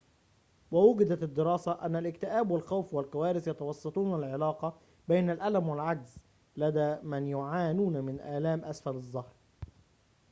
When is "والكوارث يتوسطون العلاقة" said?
2.93-4.79